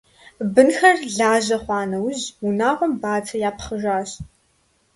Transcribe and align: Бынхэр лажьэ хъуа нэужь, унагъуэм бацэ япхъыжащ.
Бынхэр 0.53 0.97
лажьэ 1.17 1.57
хъуа 1.63 1.81
нэужь, 1.89 2.25
унагъуэм 2.45 2.93
бацэ 3.01 3.35
япхъыжащ. 3.49 4.09